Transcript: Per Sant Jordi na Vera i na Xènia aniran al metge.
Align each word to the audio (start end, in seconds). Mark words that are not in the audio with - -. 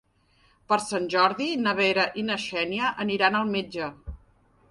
Per 0.71 0.77
Sant 0.85 1.03
Jordi 1.15 1.49
na 1.65 1.75
Vera 1.81 2.07
i 2.23 2.25
na 2.31 2.39
Xènia 2.45 2.91
aniran 3.05 3.39
al 3.41 3.55
metge. 3.57 3.91